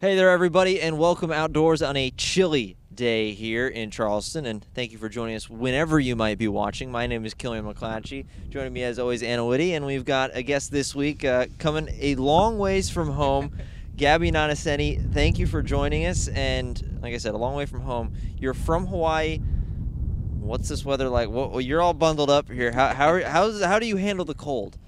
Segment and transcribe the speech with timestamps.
[0.00, 4.46] Hey there, everybody, and welcome outdoors on a chilly day here in Charleston.
[4.46, 6.92] And thank you for joining us whenever you might be watching.
[6.92, 8.24] My name is Killian McClatchy.
[8.48, 11.88] Joining me, as always, Anna Whitty, and we've got a guest this week uh, coming
[11.98, 13.50] a long ways from home.
[13.96, 16.28] Gabby Nanaseni, thank you for joining us.
[16.28, 18.12] And like I said, a long way from home.
[18.38, 19.38] You're from Hawaii.
[20.38, 21.28] What's this weather like?
[21.28, 22.70] Well, you're all bundled up here.
[22.70, 24.78] How how how's, how do you handle the cold?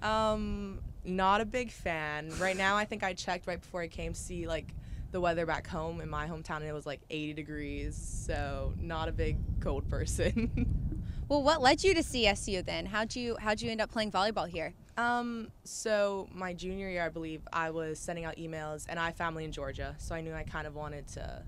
[0.00, 2.30] Um, not a big fan.
[2.38, 4.74] Right now, I think I checked right before I came to see like
[5.12, 7.96] the weather back home in my hometown, and it was like 80 degrees.
[8.26, 10.98] So not a big cold person.
[11.28, 12.86] well, what led you to CSU then?
[12.86, 14.74] How'd you how'd you end up playing volleyball here?
[14.96, 19.16] Um, so my junior year, I believe, I was sending out emails, and I have
[19.16, 21.42] family in Georgia, so I knew I kind of wanted to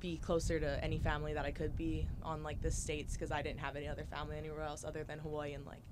[0.00, 3.42] be closer to any family that I could be on like the states because I
[3.42, 5.82] didn't have any other family anywhere else other than Hawaii and like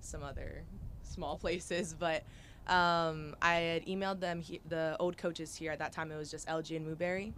[0.00, 0.62] some other
[1.06, 2.22] small places, but
[2.66, 6.10] um, I had emailed them he- the old coaches here at that time.
[6.10, 7.32] It was just LG and Mooberry,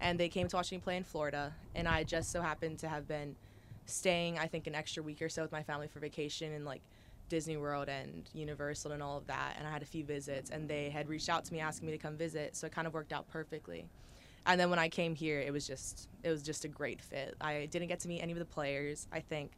[0.00, 1.54] and they came to watch me play in Florida.
[1.74, 3.36] And I just so happened to have been
[3.86, 6.82] staying, I think, an extra week or so with my family for vacation in like
[7.28, 9.54] Disney World and Universal and all of that.
[9.58, 11.92] And I had a few visits, and they had reached out to me asking me
[11.92, 13.86] to come visit, so it kind of worked out perfectly.
[14.44, 17.34] And then when I came here, it was just it was just a great fit.
[17.40, 19.08] I didn't get to meet any of the players.
[19.10, 19.52] I think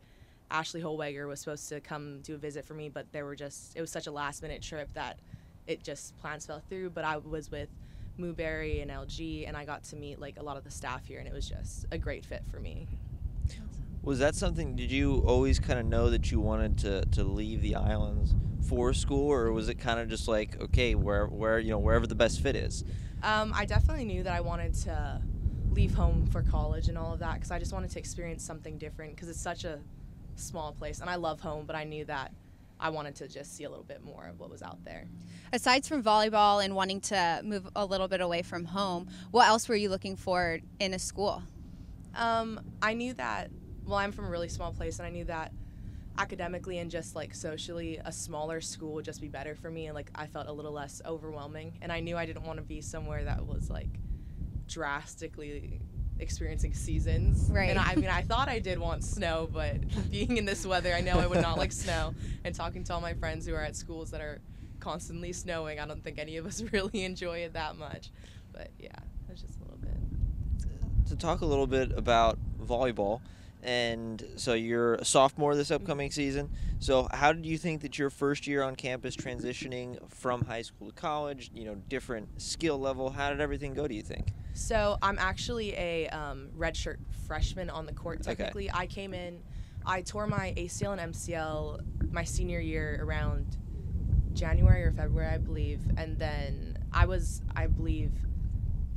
[0.50, 3.76] Ashley Holweger was supposed to come do a visit for me, but there were just
[3.76, 5.18] it was such a last minute trip that
[5.66, 6.90] it just plans fell through.
[6.90, 7.68] But I was with
[8.18, 11.18] Mooberry and LG, and I got to meet like a lot of the staff here,
[11.18, 12.86] and it was just a great fit for me.
[14.02, 14.74] Was that something?
[14.74, 18.34] Did you always kind of know that you wanted to, to leave the islands
[18.66, 22.06] for school, or was it kind of just like okay, where where you know wherever
[22.06, 22.84] the best fit is?
[23.22, 25.20] Um, I definitely knew that I wanted to
[25.72, 28.78] leave home for college and all of that because I just wanted to experience something
[28.78, 29.80] different because it's such a
[30.38, 32.32] small place and I love home, but I knew that
[32.80, 35.06] I wanted to just see a little bit more of what was out there.
[35.52, 39.68] Aside from volleyball and wanting to move a little bit away from home, what else
[39.68, 41.42] were you looking for in a school?
[42.14, 43.50] Um, I knew that,
[43.84, 45.52] well, I'm from a really small place and I knew that
[46.18, 49.86] academically and just like socially, a smaller school would just be better for me.
[49.86, 51.78] And like I felt a little less overwhelming.
[51.80, 53.88] And I knew I didn't want to be somewhere that was like
[54.66, 55.80] drastically
[56.20, 57.50] experiencing seasons.
[57.50, 57.70] Right.
[57.70, 59.76] And I, I mean, I thought I did want snow, but
[60.10, 62.14] being in this weather, I know I would not like snow.
[62.44, 64.40] And talking to all my friends who are at schools that are
[64.80, 68.10] constantly snowing, I don't think any of us really enjoy it that much.
[68.52, 68.92] But yeah,
[69.26, 71.08] that's just a little bit.
[71.08, 73.20] To talk a little bit about volleyball,
[73.68, 76.48] and so you're a sophomore this upcoming season.
[76.78, 80.88] So how did you think that your first year on campus transitioning from high school
[80.88, 83.86] to college, you know, different skill level, how did everything go?
[83.86, 84.32] Do you think?
[84.54, 86.96] So I'm actually a um, redshirt
[87.26, 88.22] freshman on the court.
[88.22, 88.78] Technically, okay.
[88.78, 89.42] I came in,
[89.84, 93.58] I tore my ACL and MCL my senior year around
[94.32, 98.12] January or February, I believe, and then I was, I believe,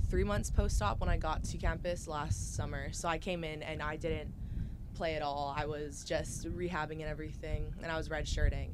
[0.10, 2.94] three months post-op when I got to campus last summer.
[2.94, 4.34] So I came in and I didn't
[5.02, 5.52] play at all.
[5.58, 8.70] I was just rehabbing and everything, and I was redshirting.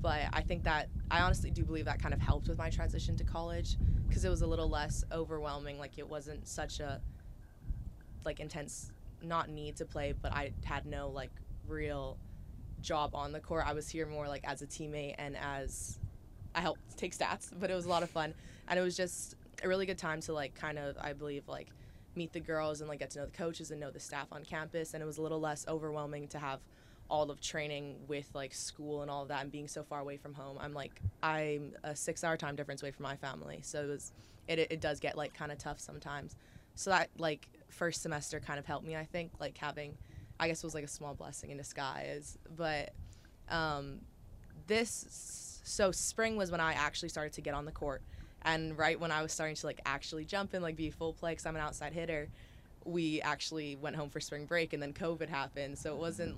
[0.00, 3.16] But I think that I honestly do believe that kind of helped with my transition
[3.16, 5.80] to college because it was a little less overwhelming.
[5.80, 7.00] Like it wasn't such a
[8.24, 8.92] like intense
[9.24, 11.32] not need to play, but I had no like
[11.66, 12.16] real
[12.80, 13.64] job on the court.
[13.66, 15.98] I was here more like as a teammate and as
[16.54, 18.34] I helped take stats, but it was a lot of fun
[18.68, 21.70] and it was just a really good time to like kind of I believe like
[22.14, 24.44] meet the girls and like get to know the coaches and know the staff on
[24.44, 26.60] campus and it was a little less overwhelming to have
[27.08, 30.16] all of training with like school and all of that and being so far away
[30.16, 30.56] from home.
[30.60, 34.12] I'm like i'm a six hour time difference away from my family so it was
[34.48, 36.36] it, it does get like kind of tough sometimes.
[36.74, 39.96] So that like first semester kind of helped me i think like having
[40.38, 42.92] i guess was like a small blessing in disguise but
[43.48, 44.00] um
[44.66, 48.02] this so spring was when i actually started to get on the court
[48.44, 51.32] and right when I was starting to like actually jump and like be full play
[51.32, 52.28] because I'm an outside hitter,
[52.84, 55.78] we actually went home for spring break and then COVID happened.
[55.78, 56.36] So it wasn't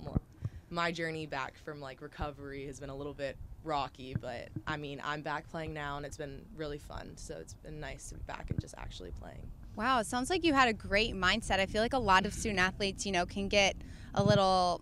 [0.69, 5.01] my journey back from like recovery has been a little bit rocky, but I mean,
[5.03, 7.13] I'm back playing now and it's been really fun.
[7.15, 9.49] So it's been nice to be back and just actually playing.
[9.75, 11.59] Wow, it sounds like you had a great mindset.
[11.59, 13.75] I feel like a lot of student athletes, you know, can get
[14.13, 14.81] a little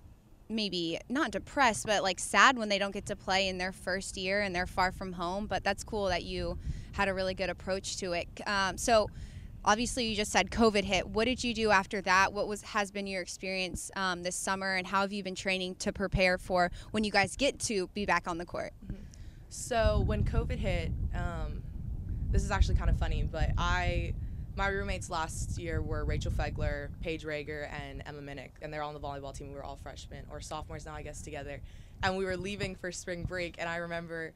[0.50, 4.18] maybe not depressed, but like sad when they don't get to play in their first
[4.18, 5.48] year and they're far from home.
[5.48, 6.60] But that's cool that you
[6.94, 8.28] had a really good approach to it.
[8.48, 9.10] Um, so
[9.66, 11.08] obviously you just said covid hit.
[11.08, 12.34] What did you do after that?
[12.34, 15.76] What was has been your experience um, this summer and how have you been training
[15.76, 18.74] to prepare for when you guys get to be back on the court?
[18.86, 19.02] Mm-hmm.
[19.50, 21.62] so when covid hit um,
[22.32, 24.14] this is actually kind of funny but i
[24.56, 28.90] my roommates last year were rachel fegler paige rager and emma minnick and they're all
[28.90, 29.50] on the volleyball team.
[29.50, 31.62] We were all freshmen or sophomores now i guess together.
[32.02, 34.34] And we were leaving for spring break and i remember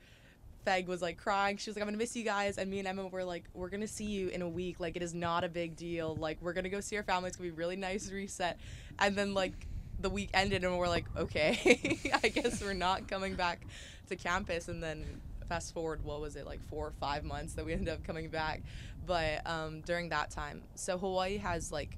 [0.68, 1.58] Feg was like crying.
[1.58, 3.70] She was like, "I'm gonna miss you guys," and me and Emma were like, "We're
[3.70, 4.80] gonna see you in a week.
[4.80, 6.16] Like, it is not a big deal.
[6.16, 7.30] Like, we're gonna go see our family.
[7.30, 8.60] It's gonna be really nice reset."
[9.00, 9.54] And then like
[10.00, 13.66] the week ended, and we're like, "Okay, I guess we're not coming back
[14.10, 15.06] to campus." And then
[15.48, 18.30] fast forward, what was it like four or five months that we ended up coming
[18.30, 18.62] back?
[19.06, 21.98] But um, during that time, so Hawaii has like,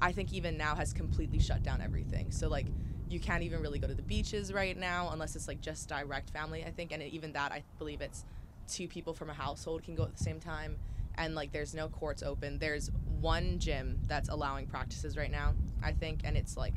[0.00, 2.30] I think even now has completely shut down everything.
[2.30, 2.66] So like
[3.12, 6.30] you can't even really go to the beaches right now unless it's like just direct
[6.30, 8.24] family i think and even that i believe it's
[8.68, 10.76] two people from a household can go at the same time
[11.16, 12.58] and like there's no courts open.
[12.58, 16.74] There's one gym that's allowing practices right now i think and it's like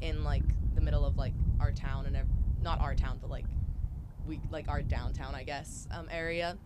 [0.00, 0.42] in like
[0.74, 2.16] the middle of like our town and
[2.62, 3.44] not our town but like
[4.26, 6.56] we like our downtown i guess um, area.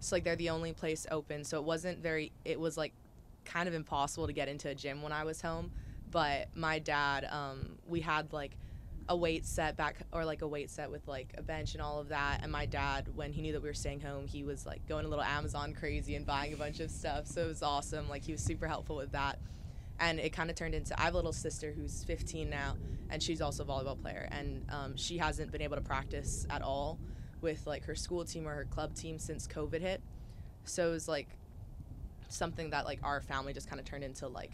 [0.00, 1.44] So like they're the only place open.
[1.44, 2.92] So it wasn't very it was like
[3.44, 5.72] kind of impossible to get into a gym when i was home
[6.12, 8.56] but my dad um, we had like
[9.08, 11.98] a weight set back or like a weight set with like a bench and all
[11.98, 14.64] of that and my dad when he knew that we were staying home he was
[14.64, 17.62] like going a little amazon crazy and buying a bunch of stuff so it was
[17.64, 19.38] awesome like he was super helpful with that.
[20.00, 22.76] And it kind of turned into i have a little sister who's 15 now
[23.10, 26.62] and she's also a volleyball player and um, she hasn't been able to practice at
[26.62, 26.98] all
[27.40, 30.00] with like her school team or her club team since covid hit.
[30.64, 31.28] So it was like
[32.28, 34.52] something that like our family just kind of turned into like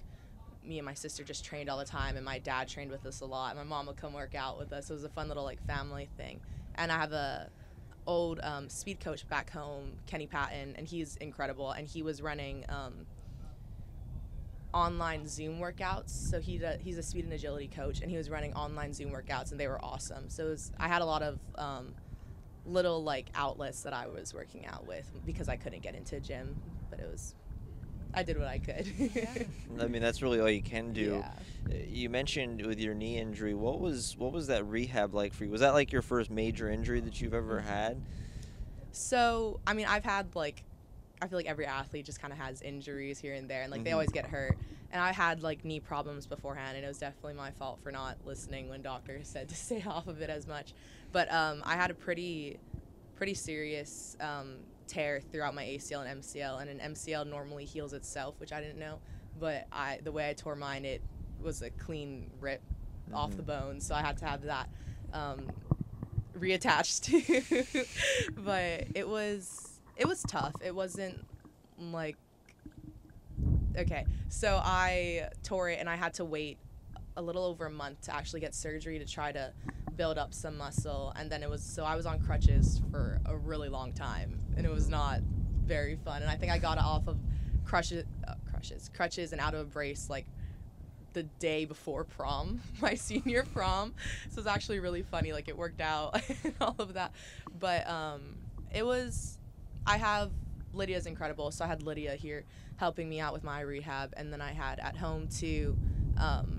[0.64, 3.20] me and my sister just trained all the time, and my dad trained with us
[3.20, 3.56] a lot.
[3.56, 4.90] My mom would come work out with us.
[4.90, 6.40] It was a fun little like family thing.
[6.74, 7.50] And I have a
[8.06, 11.70] old um, speed coach back home, Kenny Patton, and he's incredible.
[11.72, 13.06] And he was running um,
[14.72, 16.10] online Zoom workouts.
[16.10, 19.50] So he he's a speed and agility coach, and he was running online Zoom workouts,
[19.50, 20.28] and they were awesome.
[20.28, 21.94] So was, I had a lot of um,
[22.66, 26.20] little like outlets that I was working out with because I couldn't get into a
[26.20, 26.56] gym,
[26.90, 27.34] but it was
[28.18, 29.48] I did what I could.
[29.80, 31.22] I mean, that's really all you can do.
[31.70, 31.76] Yeah.
[31.86, 33.54] You mentioned with your knee injury.
[33.54, 35.50] What was what was that rehab like for you?
[35.50, 37.68] Was that like your first major injury that you've ever mm-hmm.
[37.68, 38.02] had?
[38.90, 40.64] So, I mean, I've had like
[41.22, 43.78] I feel like every athlete just kind of has injuries here and there, and like
[43.78, 43.84] mm-hmm.
[43.84, 44.58] they always get hurt.
[44.90, 48.16] And I had like knee problems beforehand, and it was definitely my fault for not
[48.24, 50.74] listening when doctors said to stay off of it as much.
[51.12, 52.58] But um, I had a pretty,
[53.18, 58.36] pretty serious um, tear throughout my ACL and MCL, and an MCL normally heals itself,
[58.38, 59.00] which I didn't know.
[59.40, 61.02] But I, the way I tore mine, it
[61.42, 63.16] was a clean rip mm-hmm.
[63.16, 63.66] off the mm-hmm.
[63.70, 64.70] bone, so I had to have that
[65.12, 65.50] um,
[66.38, 67.10] reattached.
[68.36, 70.54] but it was it was tough.
[70.64, 71.18] It wasn't
[71.76, 72.16] like
[73.76, 74.06] okay.
[74.28, 76.58] So I tore it, and I had to wait
[77.16, 79.52] a little over a month to actually get surgery to try to
[79.98, 83.36] build up some muscle and then it was so I was on crutches for a
[83.36, 85.20] really long time and it was not
[85.66, 87.18] very fun and I think I got off of
[87.64, 90.24] crutches uh, crutches crutches and out of a brace like
[91.14, 93.92] the day before prom my senior prom
[94.30, 97.12] so it's actually really funny like it worked out and all of that
[97.58, 98.36] but um
[98.72, 99.36] it was
[99.84, 100.30] I have
[100.72, 102.44] Lydia's incredible so I had Lydia here
[102.76, 105.76] helping me out with my rehab and then I had at home too
[106.18, 106.57] um,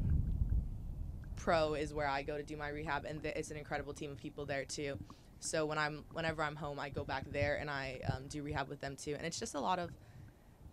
[1.40, 4.12] Pro is where I go to do my rehab, and th- it's an incredible team
[4.12, 4.98] of people there too.
[5.40, 8.68] So when I'm whenever I'm home, I go back there and I um, do rehab
[8.68, 9.90] with them too, and it's just a lot of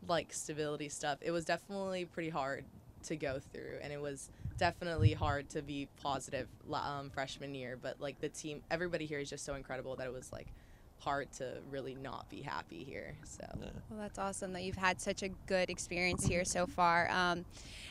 [0.08, 1.18] like stability stuff.
[1.20, 2.64] It was definitely pretty hard
[3.04, 4.28] to go through, and it was
[4.58, 7.78] definitely hard to be positive um, freshman year.
[7.80, 10.48] But like the team, everybody here is just so incredible that it was like
[10.98, 13.16] hard to really not be happy here.
[13.24, 13.68] So, yeah.
[13.90, 17.10] well, that's awesome that you've had such a good experience here so far.
[17.10, 17.44] Um,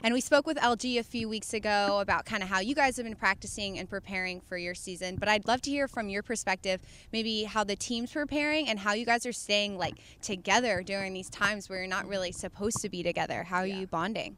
[0.03, 2.97] and we spoke with LG a few weeks ago about kind of how you guys
[2.97, 5.15] have been practicing and preparing for your season.
[5.15, 6.81] But I'd love to hear from your perspective,
[7.12, 11.29] maybe how the team's preparing and how you guys are staying like together during these
[11.29, 13.43] times where you're not really supposed to be together.
[13.43, 13.79] How are yeah.
[13.79, 14.38] you bonding?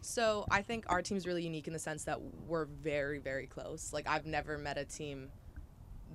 [0.00, 3.92] So I think our team's really unique in the sense that we're very, very close.
[3.92, 5.30] Like I've never met a team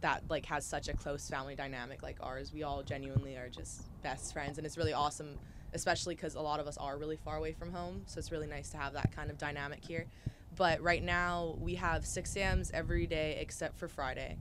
[0.01, 2.51] that like has such a close family dynamic like ours.
[2.53, 5.37] We all genuinely are just best friends, and it's really awesome,
[5.73, 8.01] especially because a lot of us are really far away from home.
[8.07, 10.07] So it's really nice to have that kind of dynamic here.
[10.57, 14.37] But right now we have 6 a.m.s every day except for Friday,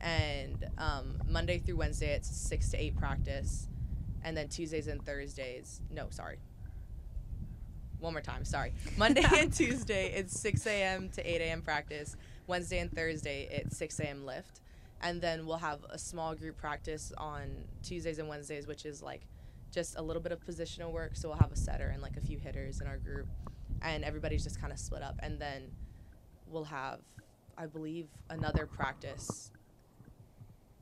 [0.00, 3.68] and um, Monday through Wednesday it's six to eight practice,
[4.24, 5.80] and then Tuesdays and Thursdays.
[5.90, 6.38] No, sorry.
[7.98, 8.72] One more time, sorry.
[8.96, 11.08] Monday and Tuesday it's 6 a.m.
[11.10, 11.62] to 8 a.m.
[11.62, 12.16] practice.
[12.48, 14.26] Wednesday and Thursday it's 6 a.m.
[14.26, 14.61] lift
[15.02, 17.50] and then we'll have a small group practice on
[17.82, 19.22] Tuesdays and Wednesdays, which is like
[19.72, 21.16] just a little bit of positional work.
[21.16, 23.26] So we'll have a setter and like a few hitters in our group,
[23.82, 25.16] and everybody's just kind of split up.
[25.20, 25.70] And then
[26.46, 27.00] we'll have,
[27.58, 29.50] I believe, another practice.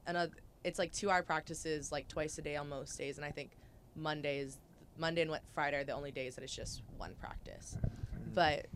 [0.06, 0.32] Another,
[0.64, 3.52] it's like two-hour practices, like twice a day on most days, and I think
[3.96, 4.58] Mondays,
[4.98, 7.78] Monday and Friday are the only days that it's just one practice.
[8.34, 8.66] But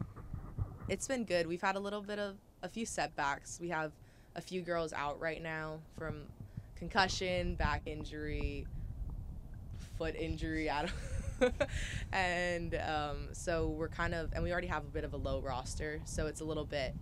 [0.88, 1.46] it's been good.
[1.46, 3.58] We've had a little bit of a few setbacks.
[3.60, 3.92] We have
[4.36, 6.22] a few girls out right now from
[6.76, 8.66] concussion, back injury,
[9.96, 10.92] foot injury, I don't
[12.12, 15.40] and um, so we're kind of, and we already have a bit of a low
[15.40, 16.94] roster, so it's a little bit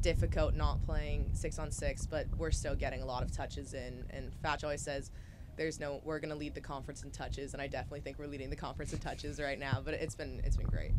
[0.00, 4.04] difficult not playing six on six, but we're still getting a lot of touches in.
[4.10, 5.10] And Fatch always says,
[5.56, 8.50] "There's no, we're gonna lead the conference in touches," and I definitely think we're leading
[8.50, 9.80] the conference in touches right now.
[9.84, 10.92] But it's been, it's been great.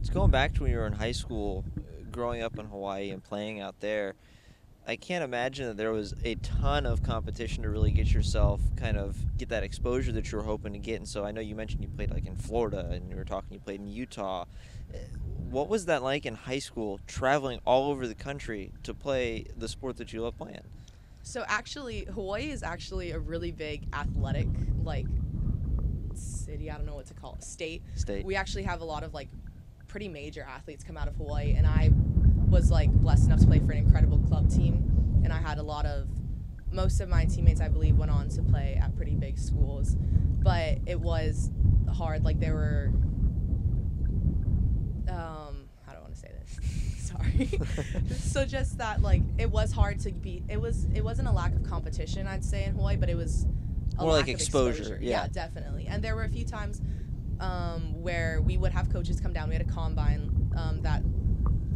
[0.00, 1.64] It's going back to when you were in high school,
[2.12, 4.14] growing up in Hawaii and playing out there.
[4.86, 8.96] I can't imagine that there was a ton of competition to really get yourself kind
[8.96, 10.96] of get that exposure that you were hoping to get.
[10.96, 13.52] And so I know you mentioned you played like in Florida and you were talking
[13.52, 14.44] you played in Utah.
[14.92, 14.98] Eh,
[15.50, 19.68] what was that like in high school, traveling all over the country to play the
[19.68, 20.62] sport that you love playing?
[21.22, 24.48] So actually, Hawaii is actually a really big athletic
[24.82, 25.06] like
[26.14, 26.70] city.
[26.70, 27.44] I don't know what to call it.
[27.44, 27.82] State.
[27.94, 28.24] State.
[28.24, 29.28] We actually have a lot of like
[29.92, 31.90] pretty major athletes come out of Hawaii, and I
[32.48, 35.62] was like blessed enough to play for an incredible club team, and I had a
[35.62, 36.08] lot of
[36.72, 40.78] most of my teammates I believe went on to play at pretty big schools, but
[40.86, 41.50] it was
[41.94, 42.24] hard.
[42.24, 42.90] Like there were,
[45.08, 47.10] um, I want to say this?
[47.10, 47.50] Sorry.
[48.16, 50.42] so just that like it was hard to be.
[50.48, 53.44] It was it wasn't a lack of competition I'd say in Hawaii, but it was
[53.98, 54.98] a more lack like of exposure.
[55.02, 55.22] Yeah.
[55.22, 55.86] yeah, definitely.
[55.86, 56.80] And there were a few times
[57.42, 59.48] um, where we would have coaches come down.
[59.48, 61.02] We had a combine um, that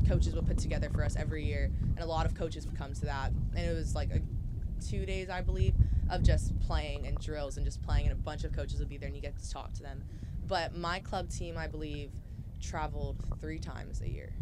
[0.08, 2.94] coaches would put together for us every year, and a lot of coaches would come
[2.94, 3.32] to that.
[3.54, 4.20] And it was like a
[4.88, 5.74] two days, I believe,
[6.08, 8.96] of just playing and drills and just playing, and a bunch of coaches would be
[8.96, 10.04] there, and you get to talk to them.
[10.46, 12.10] But my club team, I believe,
[12.62, 14.32] traveled three times a year,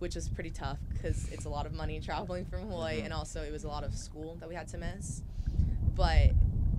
[0.00, 3.04] which was pretty tough because it's a lot of money traveling from Hawaii, Mhm.
[3.04, 5.22] and also it was a lot of school that we had to miss.
[5.94, 6.32] But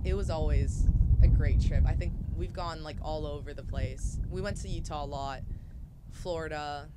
[0.04, 0.86] it was always
[1.22, 1.84] a great trip.
[1.86, 4.18] I think we've gone like all over the place.
[4.30, 5.40] We went to Utah a lot,
[6.12, 6.88] Florida,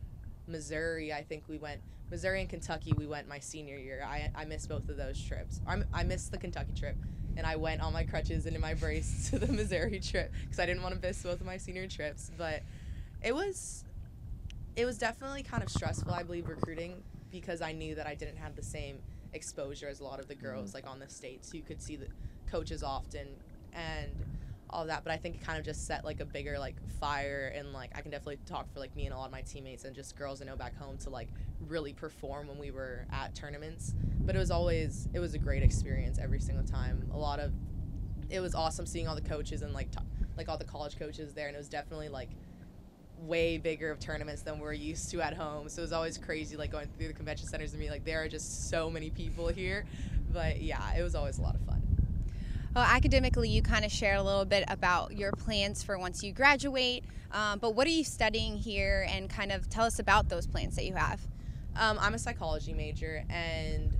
[0.48, 1.14] Missouri.
[1.14, 2.94] I think we went Missouri and Kentucky.
[2.98, 4.06] We went my senior year.
[4.06, 5.62] I I missed both of those trips.
[5.68, 6.96] I'm, I missed the Kentucky trip,
[7.38, 10.60] and I went on my crutches and in my brace to the Missouri trip because
[10.60, 12.32] I didn't want to miss both of my senior trips.
[12.38, 12.64] But
[13.24, 13.86] it was
[14.76, 16.12] it was definitely kind of stressful.
[16.12, 19.00] I believe recruiting because I knew that I didn't have the same
[19.34, 20.46] exposure as a lot of the mm-hmm.
[20.46, 21.54] girls like on the states.
[21.54, 22.08] You could see the
[22.50, 23.28] coaches often
[23.74, 24.12] and
[24.72, 27.52] all that but i think it kind of just set like a bigger like fire
[27.56, 29.84] and like i can definitely talk for like me and a lot of my teammates
[29.84, 31.28] and just girls i know back home to like
[31.68, 33.94] really perform when we were at tournaments.
[34.22, 37.10] But it was always it was a great experience every single time.
[37.14, 37.54] A lot of
[38.30, 40.00] it was awesome seeing all the coaches and like t-
[40.38, 42.30] like all the college coaches there and it was definitely like
[43.18, 45.68] way bigger of tournaments than we're used to at home.
[45.68, 48.24] So it was always crazy like going through the convention centers and be like there
[48.24, 49.86] are just so many people here.
[50.32, 51.79] But yeah it was always a lot of fun
[52.76, 56.32] Well, academically, you kind of shared a little bit about your plans for once you
[56.32, 57.04] graduate.
[57.32, 60.76] Um, but what are you studying here, and kind of tell us about those plans
[60.76, 61.20] that you have?
[61.76, 63.92] Um, I'm a psychology major, and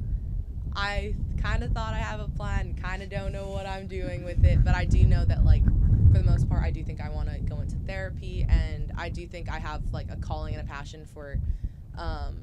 [0.76, 4.24] I kind of thought I have a plan, kind of don't know what I'm doing
[4.24, 5.64] with it, but I do know that, like,
[6.12, 9.10] for the most part, I do think I want to go into therapy, and I
[9.10, 11.40] do think I have, like, a calling and a passion for
[11.98, 12.36] um,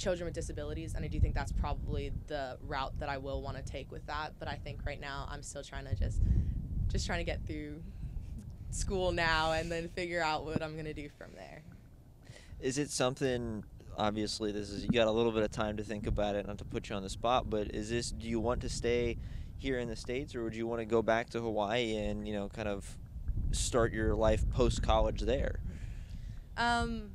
[0.00, 3.56] children with disabilities, and I do think that's probably the route that I will want
[3.58, 4.32] to take with that.
[4.38, 6.22] But I think right now I'm still trying to just,
[6.88, 7.82] just trying to get through
[8.70, 11.62] school now and then figure out what I'm gonna do from there.
[12.60, 13.64] Is it something?
[13.96, 16.58] Obviously, this is you got a little bit of time to think about it, not
[16.58, 17.50] to put you on the spot.
[17.50, 18.10] But is this?
[18.10, 19.18] Do you want to stay
[19.58, 22.32] here in the states, or would you want to go back to Hawaii and you
[22.32, 22.96] know kind of
[23.52, 25.60] start your life post college there?
[26.56, 27.10] Um,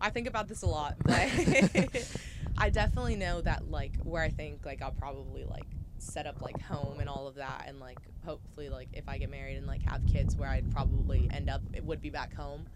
[0.00, 1.28] I think about this a lot, but
[2.58, 5.66] I definitely know that like where I think like I'll probably like
[5.98, 9.30] set up like home and all of that, and like hopefully like if I get
[9.30, 12.66] married and like have kids, where I'd probably end up it would be back home.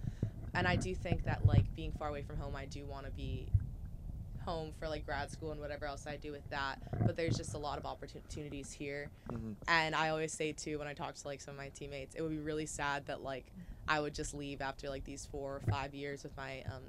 [0.54, 3.12] And I do think that like being far away from home, I do want to
[3.12, 3.48] be
[4.44, 6.78] home for like grad school and whatever else I do with that.
[7.04, 9.10] But there's just a lot of opportunities here.
[9.32, 9.52] Mm-hmm.
[9.68, 12.22] And I always say too when I talk to like some of my teammates, it
[12.22, 13.46] would be really sad that like
[13.88, 16.82] I would just leave after like these four or five years with my um,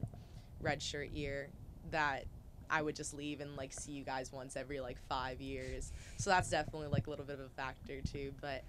[0.61, 1.49] red shirt year
[1.91, 2.25] that
[2.69, 5.91] I would just leave and like see you guys once every like five years.
[6.17, 8.33] So that's definitely like a little bit of a factor too.
[8.41, 8.63] But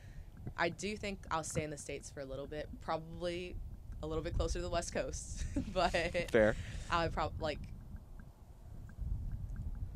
[0.56, 3.56] I do think I'll stay in the states for a little bit, probably
[4.02, 5.44] a little bit closer to the west coast.
[5.72, 6.54] but Fair.
[6.90, 7.58] I would probably like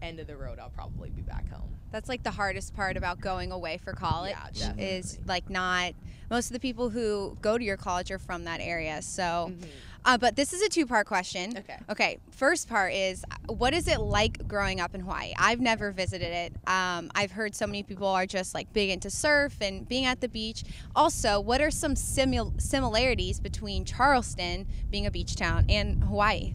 [0.03, 0.59] end of the road.
[0.59, 1.69] I'll probably be back home.
[1.93, 5.93] That's like the hardest part about going away for college Yeah, is like not
[6.31, 9.03] most of the people who go to your college are from that area.
[9.03, 9.67] So, Mhm.
[10.05, 11.57] uh, but this is a two part question.
[11.59, 11.77] Okay.
[11.91, 15.33] Okay, first part is what is it like growing up in Hawaii?
[15.37, 16.53] I've never visited it.
[16.69, 20.21] Um, I've heard so many people are just like big into surf and being at
[20.21, 20.63] the beach.
[20.95, 26.55] Also, what are some simil- similarities between Charleston, being a beach town, and Hawaii?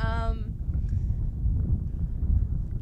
[0.00, 0.54] Um,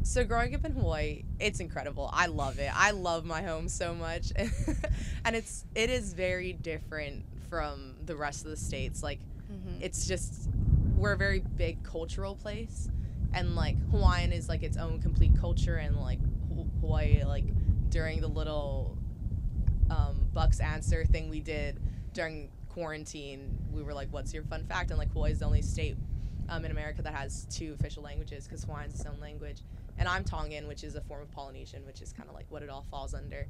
[0.07, 2.09] So growing up in Hawaii, it's incredible.
[2.13, 2.71] I love it.
[2.73, 4.31] I love my home so much,
[5.25, 9.03] and it's it is very different from the rest of the states.
[9.03, 9.19] Like,
[9.51, 9.81] Mhm.
[9.81, 10.49] it's just
[10.95, 12.87] we're a very big cultural place,
[13.33, 16.19] and like Hawaiian is like its own complete culture, and like
[16.79, 17.43] Hawaii, like
[17.89, 18.97] during the little
[19.89, 21.81] um, Bucks answer thing we did
[22.13, 25.61] during quarantine, we were like, "What's your fun fact?" And like Hawaii is the only
[25.61, 25.97] state
[26.47, 29.61] um, in America that has two official languages because Hawaiian's its own language,
[29.97, 32.63] and I'm Tongan, which is a form of Polynesian, which is kind of like what
[32.63, 33.47] it all falls under,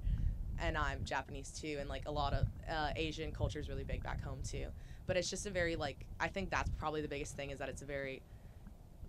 [0.60, 4.04] and I'm Japanese too, and like a lot of uh, Asian culture is really big
[4.04, 4.68] back home too.
[5.06, 7.70] But it's just a very like I think that's probably the biggest thing is that
[7.70, 8.22] it's a very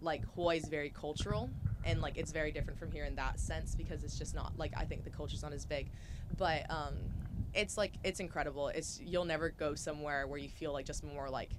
[0.00, 1.50] like Hawaii's very cultural
[1.85, 4.73] and like it's very different from here in that sense because it's just not like
[4.76, 5.88] I think the culture's not as big,
[6.37, 6.95] but um,
[7.54, 8.68] it's like it's incredible.
[8.68, 11.50] It's you'll never go somewhere where you feel like just more like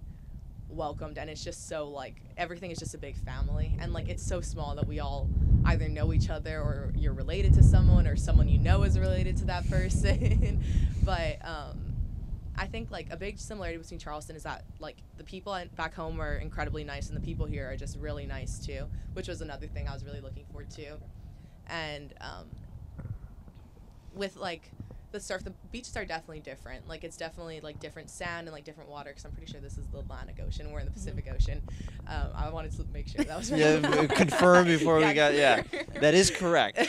[0.69, 4.23] welcomed and it's just so like everything is just a big family and like it's
[4.23, 5.27] so small that we all
[5.65, 9.35] either know each other or you're related to someone or someone you know is related
[9.35, 10.63] to that person
[11.03, 11.89] but um
[12.59, 16.19] I think like a big similarity between Charleston is that like the people back home
[16.21, 19.65] are incredibly nice and the people here are just really nice too, which was another
[19.65, 20.97] thing I was really looking forward to.
[21.67, 22.47] And um,
[24.13, 24.71] with like
[25.11, 26.87] the surf, the beaches are definitely different.
[26.87, 29.77] Like it's definitely like different sand and like different water because I'm pretty sure this
[29.77, 30.71] is the Atlantic Ocean.
[30.71, 31.61] We're in the Pacific Ocean.
[32.07, 33.59] Um, I wanted to make sure that was right.
[33.59, 35.63] Yeah, confirm before we got- yeah.
[35.99, 36.79] That is correct.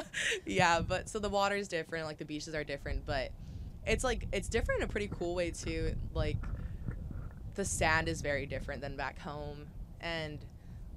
[0.46, 3.30] yeah, but so the water is different, like the beaches are different, but
[3.86, 5.94] it's like it's different in a pretty cool way too.
[6.12, 6.36] Like
[7.54, 9.66] the sand is very different than back home,
[10.00, 10.38] and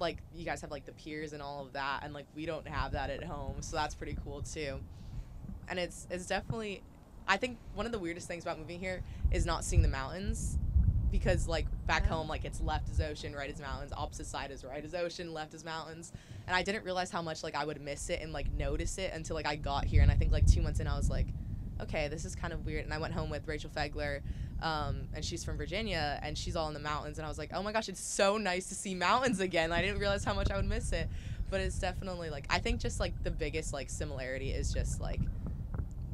[0.00, 2.66] like you guys have like the piers and all of that, and like we don't
[2.66, 4.80] have that at home, so that's pretty cool too.
[5.68, 6.82] And it's it's definitely,
[7.26, 10.58] I think one of the weirdest things about moving here is not seeing the mountains.
[11.10, 12.08] Because like back Yeah.
[12.08, 15.32] home, like it's left is ocean, right is mountains, opposite side is right is ocean,
[15.32, 16.10] left is mountains,
[16.48, 19.12] and I didn't realize how much like I would miss it and like notice it
[19.14, 21.28] until like I got here, and I think like two months in, I was like,
[21.80, 22.84] okay, this is kind of weird.
[22.84, 24.22] And I went home with Rachel Fegler,
[24.60, 27.18] um, and she's from Virginia, and she's all in the mountains.
[27.18, 29.70] And I was like, oh my gosh, it's so nice to see mountains again.
[29.70, 31.08] I didn't realize how much I would miss it,
[31.48, 35.20] but it's definitely like I think just like the biggest like similarity is just like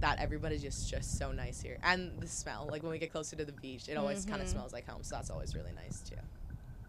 [0.00, 2.68] that everybody's just just so nice here, and the smell.
[2.70, 4.56] Like when we get closer to the beach, it always kind of mm-hmm.
[4.56, 6.16] smells like home, so that's always really nice too.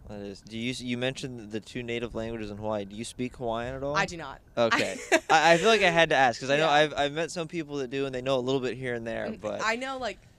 [0.10, 0.42] That is.
[0.42, 2.86] Do you you mentioned the two native languages in Hawaii?
[2.86, 3.96] Do you speak Hawaiian at all?
[3.96, 4.42] I do not.
[4.58, 4.98] Okay.
[5.30, 6.72] I, I feel like I had to ask because I know Yeah.
[6.72, 9.06] I've I've met some people that do and they know a little bit here and
[9.08, 10.31] there, but I know like a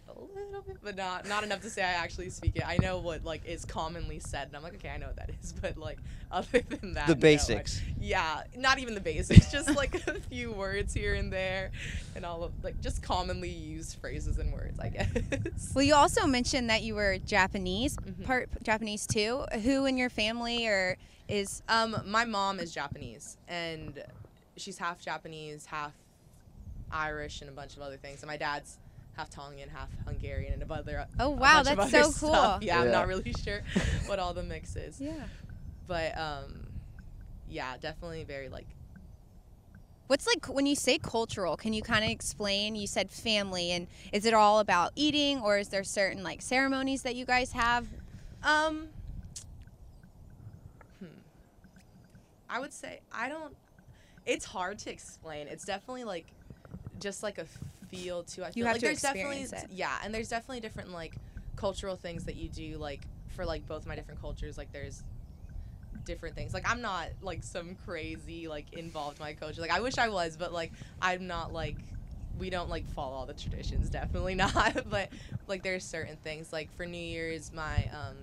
[0.52, 2.66] little bit, but not not enough to say I actually speak it.
[2.66, 5.30] I know what like is commonly said, and I'm like, okay, I know what that
[5.42, 5.98] is, but like
[6.30, 7.80] other than that, the no, I- basics.
[8.00, 11.70] yeah, not even the basics, just like a few words here and there,
[12.14, 15.72] and all of like just commonly used phrases and words, I guess.
[15.74, 18.24] Well, you also mentioned that you were Japanese, Mhm.
[18.24, 19.44] part Japanese too.
[19.62, 20.96] Who in your family or
[21.28, 24.02] is Um, my mom is Japanese, and
[24.56, 25.92] she's half Japanese, half
[26.90, 28.20] Irish, and a bunch of other things.
[28.22, 28.76] And my dad's
[29.16, 31.06] half Tongan, half Hungarian, and a other.
[31.18, 32.60] Oh wow, bunch that's other so stuff.
[32.60, 32.66] cool.
[32.66, 33.62] Yeah, I'm not really sure
[34.06, 35.24] what all the mix is, Yeah.
[35.86, 36.66] but um,
[37.48, 38.66] yeah, definitely very like.
[40.08, 41.56] What's like when you say cultural?
[41.56, 42.74] Can you kind of explain?
[42.74, 47.02] You said family, and is it all about eating, or is there certain like ceremonies
[47.02, 47.86] that you guys have?
[48.42, 48.88] Um.
[50.98, 51.06] Hmm.
[52.50, 53.54] I would say I don't.
[54.26, 55.48] It's hard to explain.
[55.48, 56.26] It's definitely like,
[57.00, 57.46] just like a
[57.92, 58.44] feel to.
[58.44, 59.66] I feel have like to there's definitely it.
[59.70, 61.14] yeah, and there's definitely different like
[61.56, 64.58] cultural things that you do like for like both my different cultures.
[64.58, 65.02] Like there's
[66.04, 66.54] different things.
[66.54, 69.60] Like I'm not like some crazy like involved my culture.
[69.60, 71.76] Like I wish I was, but like I'm not like
[72.38, 73.90] we don't like follow all the traditions.
[73.90, 74.84] Definitely not.
[74.90, 75.10] but
[75.46, 78.16] like there's certain things like for New Year's my um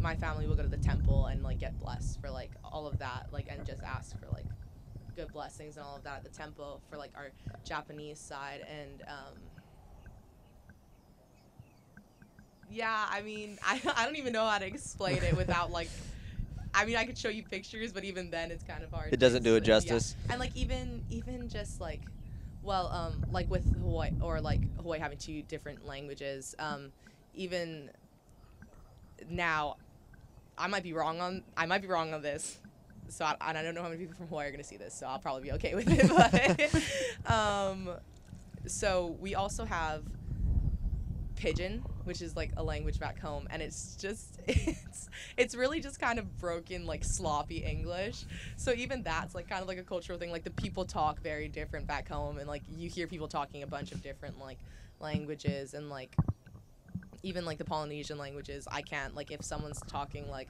[0.00, 2.98] my family will go to the temple and like get blessed for like all of
[2.98, 4.44] that like and just ask for like
[5.14, 7.30] good blessings and all of that at the temple for like our
[7.64, 9.34] Japanese side and um
[12.70, 15.88] yeah I mean I, I don't even know how to explain it without like
[16.72, 19.18] I mean I could show you pictures but even then it's kind of hard it
[19.18, 19.84] doesn't do it explain.
[19.84, 19.92] Yeah.
[19.92, 20.16] justice.
[20.30, 22.00] and like even even just like
[22.62, 26.90] well um like with hawaii or like hawaii having two different languages um
[27.34, 27.90] even
[29.28, 29.76] now
[30.58, 32.58] i might be wrong on i might be wrong on this
[33.14, 34.76] so I, and i don't know how many people from hawaii are going to see
[34.76, 36.82] this so i'll probably be okay with it
[37.26, 37.90] but um
[38.66, 40.02] so we also have
[41.36, 46.00] pidgin which is like a language back home and it's just it's it's really just
[46.00, 48.24] kind of broken like sloppy english.
[48.56, 51.48] So even that's like kind of like a cultural thing like the people talk very
[51.48, 54.58] different back home and like you hear people talking a bunch of different like
[55.00, 56.14] languages and like
[57.22, 60.48] even like the polynesian languages i can't like if someone's talking like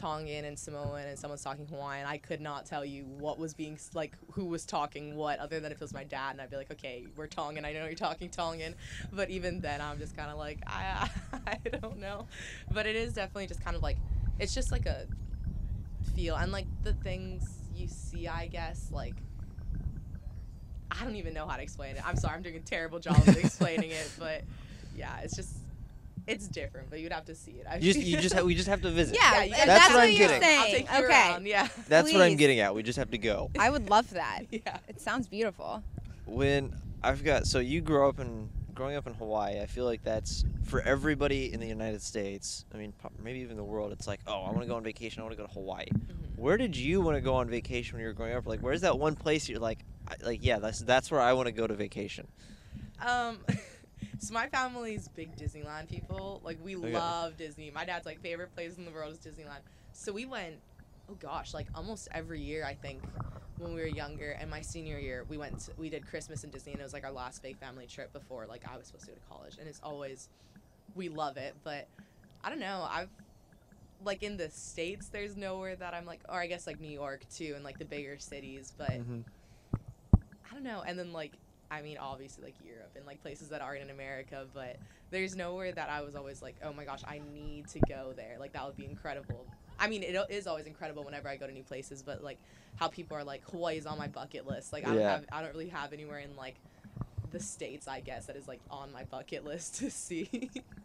[0.00, 3.78] Tongan and Samoan and someone's talking Hawaiian, I could not tell you what was being
[3.92, 6.56] like who was talking what other than if it was my dad and I'd be
[6.56, 8.74] like, okay, we're Tongan, I know you're talking Tongan,
[9.12, 11.10] but even then I'm just kind of like I
[11.46, 12.26] I don't know,
[12.70, 13.98] but it is definitely just kind of like
[14.38, 15.06] it's just like a
[16.14, 19.16] feel and like the things you see, I guess like.
[20.92, 22.02] I don't even know how to explain it.
[22.04, 24.42] I'm sorry, I'm doing a terrible job of explaining it, but
[24.96, 25.59] yeah, it's just
[26.30, 26.90] it's different.
[26.90, 27.66] But you'd have to see it.
[27.68, 29.16] I You just, you just, ha- we just have to visit.
[29.20, 30.40] Yeah, you That's that's, what what, I'm getting.
[30.42, 30.60] saying.
[30.60, 31.46] I'll take you okay, around.
[31.46, 31.68] Yeah.
[31.88, 32.74] That's what I'm getting at.
[32.74, 33.50] We just have to go.
[33.58, 34.42] I would love that.
[34.50, 34.78] Yeah.
[34.88, 35.82] It sounds beautiful.
[36.26, 40.02] when I've got so you grew up in growing up in Hawaii, I feel like
[40.02, 42.64] that's for everybody in the United States.
[42.74, 43.92] I mean, maybe even the world.
[43.92, 45.20] It's like, oh, I want to go on vacation.
[45.20, 45.86] I want to go to Hawaii.
[46.36, 48.46] Where did you want to go on vacation when you were growing up?
[48.46, 49.80] Like, where's that one place you're like,
[50.22, 52.26] like, yeah, that's that's where I want to go to vacation.
[53.04, 53.38] Um,
[54.18, 56.40] so my family's big Disneyland people.
[56.44, 56.92] Like we Okay.
[56.92, 57.70] love Disney.
[57.70, 59.60] My dad's like favorite place in the world is Disneyland.
[59.92, 60.56] So we went.
[61.08, 63.02] Oh gosh, like almost every year I think
[63.58, 64.30] when we were younger.
[64.30, 65.58] And my senior year we went.
[65.60, 68.12] To, we did Christmas in Disney, and it was like our last big family trip
[68.12, 69.56] before like I was supposed to go to college.
[69.58, 70.28] And it's always,
[70.94, 71.56] we love it.
[71.64, 71.88] But
[72.44, 72.86] I don't know.
[72.88, 73.10] I've
[74.02, 77.26] like in the states, there's nowhere that I'm like, or I guess like New York
[77.34, 78.72] too, and like the bigger cities.
[78.78, 79.24] But Mhm.
[80.50, 80.82] I don't know.
[80.86, 81.32] And then like
[81.70, 84.76] I mean obviously like Europe and like places that aren't in America, but
[85.10, 88.36] there's nowhere that I was always like, oh my gosh, I need to go there.
[88.38, 89.46] Like that would be incredible.
[89.78, 92.38] I mean, it is always incredible whenever I go to new places, but like
[92.76, 94.72] how people are like Hawaii is on my bucket list.
[94.72, 95.10] Like I don't Yeah.
[95.12, 96.56] have I don't really have anywhere in like
[97.30, 100.28] the states, I guess, that is like on my bucket list to see.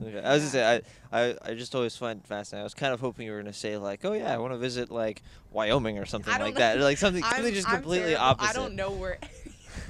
[0.02, 0.20] Okay.
[0.20, 2.62] I was gonna say I, I I just always find it fascinating.
[2.62, 4.58] I was kind of hoping you were gonna say like, oh yeah, I want to
[4.58, 6.60] visit like Wyoming or something like know.
[6.60, 8.26] that, like something something just completely terrible.
[8.26, 8.50] opposite.
[8.50, 9.18] I don't know where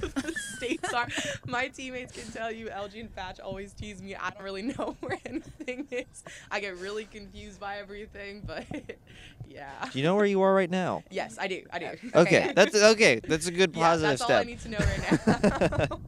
[0.00, 1.08] the states are.
[1.46, 4.14] My teammates can tell you, LG and Fatch always tease me.
[4.14, 6.24] I don't really know where anything is.
[6.50, 8.64] I get really confused by everything, but
[9.48, 9.70] yeah.
[9.92, 11.02] Do you know where you are right now?
[11.10, 11.62] Yes, I do.
[11.72, 11.86] I do.
[12.14, 13.20] Okay, that's okay.
[13.26, 14.46] That's a good yeah, positive that's all I step.
[14.46, 15.98] need to know right now.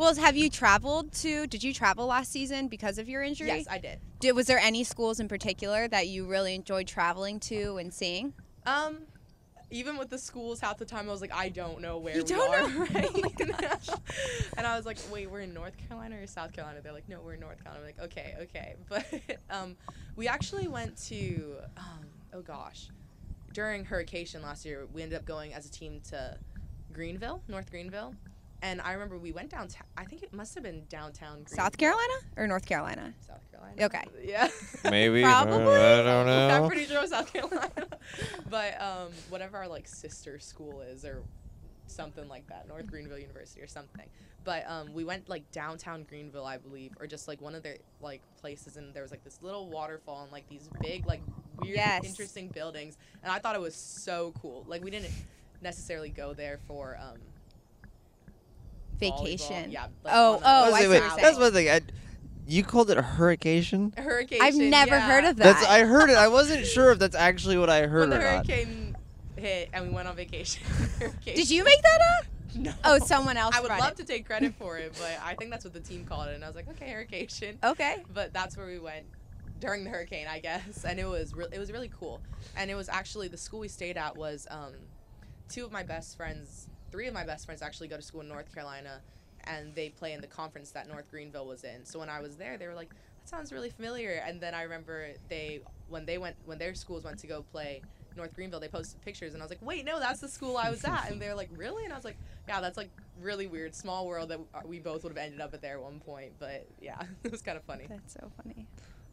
[0.00, 1.46] Well, have you traveled to?
[1.46, 3.48] Did you travel last season because of your injury?
[3.48, 3.98] yes, I did.
[4.18, 8.32] Did, was there any schools in particular that you really enjoyed traveling to and seeing?
[8.64, 9.00] Um,
[9.70, 12.22] even with the schools, half the time I was like, I don't know where You
[12.22, 13.94] we don't are know, right now.
[14.56, 16.80] and I was like, wait, we're in North Carolina or South Carolina?
[16.82, 17.86] They're like, no, we're in North Carolina.
[17.86, 18.74] I'm like, okay, okay.
[18.88, 19.06] But
[19.48, 19.76] um,
[20.16, 22.88] we actually went to, um, oh gosh,
[23.52, 26.36] during Hurricane last year, we ended up going as a team to
[26.92, 28.14] Greenville, North Greenville.
[28.62, 29.86] And I remember we went downtown.
[29.96, 31.56] I think it must have been downtown Greenville.
[31.56, 33.14] South Carolina or North Carolina?
[33.26, 33.84] South Carolina.
[33.84, 34.04] Okay.
[34.22, 34.48] Yeah.
[34.90, 35.56] Maybe Probably.
[35.76, 36.48] I don't know.
[36.54, 36.68] I'm know.
[36.68, 37.70] pretty sure it was South Carolina.
[38.50, 41.22] but um, whatever our like sister school is or
[41.86, 44.06] something like that, North Greenville University or something.
[44.44, 47.76] But um, we went like downtown Greenville, I believe, or just like one of the
[48.00, 51.20] like places, and there was like this little waterfall and like these big like
[51.60, 52.04] weird, Yes.
[52.04, 54.64] interesting buildings, and I thought it was so cool.
[54.66, 55.12] Like we didn't
[55.60, 57.29] necessarily go there for um, volleyball.
[59.00, 59.70] Vacation.
[59.70, 59.82] Yeah.
[60.04, 61.68] Like, Oh, oh, I was I like, see wait, what that's one thing.
[61.70, 61.80] I,
[62.46, 63.92] you called it a hurricane.
[63.96, 64.40] Hurricane.
[64.42, 65.06] I've never yeah.
[65.06, 65.44] heard of that.
[65.44, 66.16] That's I heard it.
[66.16, 68.46] I wasn't sure if that's actually what I heard when the or not.
[68.46, 68.96] hurricane
[69.36, 70.62] hit and we went on vacation.
[71.24, 72.26] Did you make that up?
[72.56, 72.72] No.
[72.82, 73.54] Oh, someone else.
[73.56, 73.98] I would love it.
[73.98, 76.42] to take credit for it, but I think that's what the team called it, and
[76.42, 77.28] I was like, okay, hurricane.
[77.62, 77.98] Okay.
[78.12, 79.06] But that's where we went
[79.60, 82.20] during the hurricane, I guess, and it was re- it was really cool.
[82.56, 84.72] And it was actually the school we stayed at was um,
[85.48, 88.28] two of my best friends, three of my best friends actually go to school in
[88.28, 89.00] North Carolina,
[89.44, 91.84] and they play in the conference that North Greenville was in.
[91.84, 94.22] So when I was there, they were like, that sounds really familiar.
[94.26, 97.82] And then I remember they when they went when their schools went to go play.
[98.16, 100.68] North Greenville, they posted pictures, and I was like, "Wait, no, that's the school I
[100.68, 103.72] was at." And they're like, "Really?" And I was like, "Yeah, that's like really weird,
[103.72, 106.66] small world that we both would have ended up at there at one point." But
[106.80, 107.86] yeah, it was kind of funny.
[107.88, 108.66] That's so funny.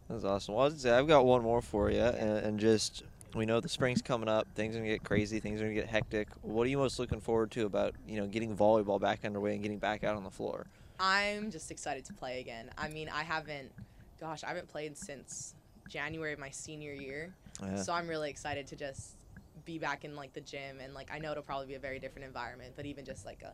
[0.10, 0.56] That's awesome.
[0.56, 3.04] Well, I was gonna say, I've got one more for you, and, and just
[3.38, 4.48] we know the spring's coming up.
[4.56, 5.40] Things are gonna get crazy.
[5.40, 6.28] Things are gonna get hectic.
[6.42, 9.62] What are you most looking forward to about you know getting volleyball back underway and
[9.62, 10.68] getting back out on the floor?
[11.00, 12.72] I'm just excited to play again.
[12.78, 13.72] I mean, I haven't,
[14.20, 15.54] gosh, I haven't played since
[15.88, 17.34] January of my senior year.
[17.62, 17.76] Yeah.
[17.76, 19.16] So I'm really excited to just
[19.66, 22.00] be back in like the gym and like I know it'll probably be a very
[22.00, 23.54] different environment, but even just like a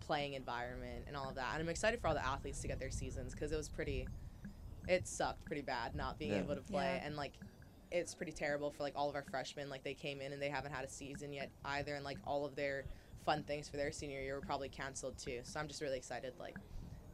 [0.00, 1.48] playing environment and all of that.
[1.54, 4.06] And I'm excited for all the athletes to get their seasons because it was pretty,
[4.86, 6.38] it sucked pretty bad not being Yeah.
[6.38, 7.06] able to play Yeah.
[7.06, 7.32] and like.
[7.90, 9.68] It's pretty terrible for like all of our freshmen.
[9.70, 12.44] Like they came in and they haven't had a season yet either, and like all
[12.44, 12.84] of their
[13.24, 15.40] fun things for their senior year were probably canceled too.
[15.42, 16.34] So I'm just really excited.
[16.38, 16.56] Like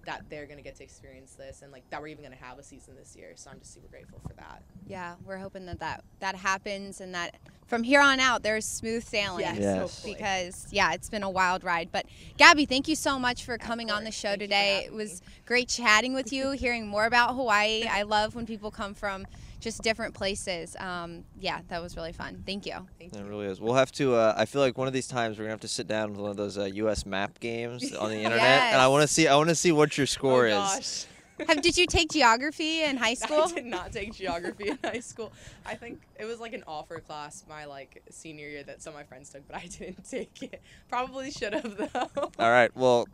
[0.07, 2.63] that they're gonna get to experience this and like that we're even gonna have a
[2.63, 3.33] season this year.
[3.37, 4.63] So I'm just super grateful for that.
[4.87, 9.05] Yeah, we're hoping that that, that happens and that from here on out there's smooth
[9.05, 9.41] sailing.
[9.41, 10.05] Yes, Yes.
[10.05, 11.91] Because yeah, it's been a wild ride.
[11.91, 12.07] But
[12.37, 14.83] Gabby, thank you so much for coming on the show Thank today.
[14.87, 15.27] It was me.
[15.47, 17.85] great chatting with you, hearing more about Hawaii.
[17.91, 19.27] I love when people come from
[19.65, 20.77] just different places.
[20.79, 22.43] Um, yeah, that was really fun.
[22.47, 22.87] Thank you.
[22.99, 23.25] Thank It you.
[23.25, 23.61] really is.
[23.61, 24.15] We'll have to.
[24.15, 26.21] Uh, I feel like one of these times we're gonna have to sit down with
[26.21, 27.07] one of those uh, U.S.
[27.07, 29.27] map games on the internet, and I want to see.
[29.27, 30.53] I want to see what your score oh, is.
[30.53, 31.07] gosh.
[31.49, 33.43] Have, did you take geography in high school?
[33.43, 35.33] I did not take geography in high school.
[35.67, 39.01] I think it was like an offer class my like senior year that some of
[39.01, 40.63] my friends took, but I didn't take it.
[40.89, 42.31] Probably should have though.
[42.39, 42.71] All right.
[42.77, 43.09] Well,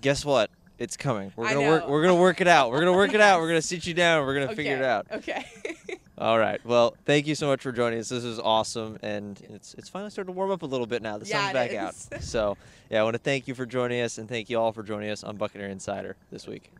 [0.00, 0.50] guess what?
[0.78, 1.32] It's coming.
[1.36, 1.88] We're gonna work.
[1.88, 2.70] We're gonna work it out.
[2.70, 3.40] We're gonna work it out.
[3.40, 4.26] We're gonna sit you down.
[4.26, 5.06] We're gonna figure it out.
[5.10, 5.44] Okay.
[6.18, 6.64] All right.
[6.64, 8.08] Well, thank you so much for joining us.
[8.08, 11.18] This is awesome, and it's it's finally starting to warm up a little bit now.
[11.18, 11.94] The Yeah, sun's back out.
[12.22, 12.56] So
[12.90, 15.10] yeah, I want to thank you for joining us, and thank you all for joining
[15.10, 16.72] us on Buccaneer Insider this week.